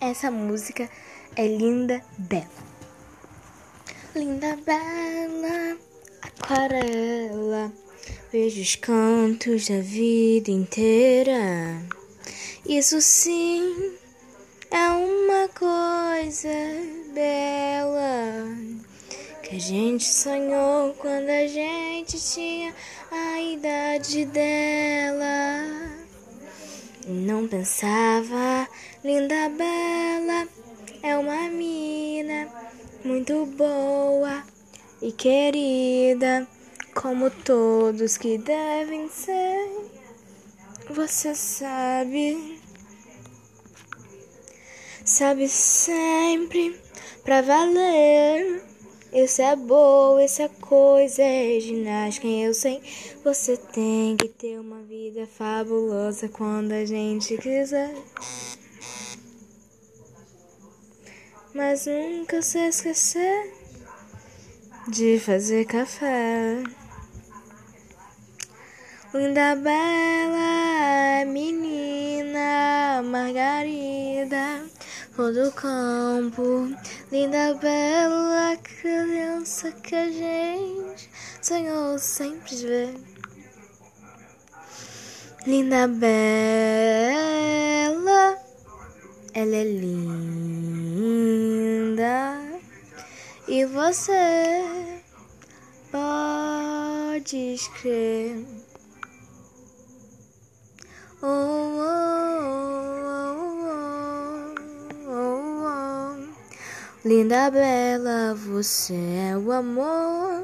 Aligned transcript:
Essa 0.00 0.30
música 0.30 0.88
é 1.36 1.46
linda, 1.46 2.02
bela. 2.16 2.48
Linda, 4.16 4.56
bela, 4.64 5.76
aquarela. 6.22 7.70
Vejo 8.32 8.62
os 8.62 8.76
cantos 8.76 9.68
da 9.68 9.80
vida 9.80 10.50
inteira. 10.50 11.82
Isso 12.66 12.98
sim 13.02 13.92
é 14.70 14.88
uma 14.88 15.48
coisa 15.48 16.48
bela 17.12 18.46
que 19.42 19.56
a 19.56 19.60
gente 19.60 20.04
sonhou 20.04 20.94
quando 20.94 21.28
a 21.28 21.46
gente 21.46 22.18
tinha 22.18 22.74
a 23.10 23.40
idade 23.42 24.24
dela. 24.24 26.00
Não 27.06 27.48
pensava, 27.48 28.68
linda, 29.02 29.48
bela, 29.48 30.46
é 31.02 31.16
uma 31.16 31.48
mina 31.48 32.46
muito 33.02 33.46
boa 33.46 34.44
e 35.00 35.10
querida, 35.10 36.46
como 36.94 37.30
todos 37.30 38.18
que 38.18 38.36
devem 38.36 39.08
ser. 39.08 39.70
Você 40.90 41.34
sabe, 41.34 42.60
sabe 45.04 45.48
sempre 45.48 46.78
pra 47.24 47.40
valer. 47.40 48.69
Isso 49.12 49.42
é 49.42 49.56
boa, 49.56 50.24
isso 50.24 50.40
é 50.40 50.48
coisa, 50.48 51.22
é 51.22 51.58
ginástica, 51.58 52.28
eu 52.28 52.54
sei. 52.54 52.80
Você 53.24 53.56
tem 53.56 54.16
que 54.16 54.28
ter 54.28 54.60
uma 54.60 54.82
vida 54.82 55.26
fabulosa 55.26 56.28
quando 56.28 56.70
a 56.70 56.84
gente 56.84 57.36
quiser. 57.36 57.92
Mas 61.52 61.86
nunca 61.86 62.40
se 62.40 62.58
esquecer 62.60 63.52
de 64.86 65.18
fazer 65.18 65.64
café. 65.64 66.62
Linda, 69.12 69.56
bela 69.56 71.24
menina 71.26 73.02
Margarida, 73.02 74.64
flor 75.12 75.32
do 75.32 75.50
campo. 75.52 76.68
Linda, 77.10 77.54
bela 77.54 78.56
criança 78.56 79.72
que 79.72 79.94
a 79.94 80.10
gente 80.10 81.10
sonhou 81.42 81.98
sempre 81.98 82.56
ver. 82.56 82.94
Linda, 85.46 85.88
bela, 85.88 86.10
ela 89.32 89.56
é 89.56 89.64
linda 89.64 90.10
e 93.48 93.64
você 93.64 95.02
pode 95.90 97.36
escrever. 97.54 98.46
Oh, 101.22 101.26
oh, 101.26 101.80
oh. 101.82 103.30
Linda, 107.02 107.50
bela, 107.50 108.34
você 108.34 108.92
é 108.94 109.34
o 109.34 109.50
amor. 109.52 110.42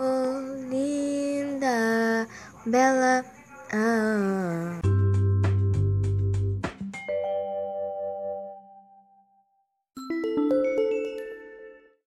Oh, 0.00 0.68
linda, 0.68 2.26
bela. 2.66 3.24
Ah. 3.72 4.49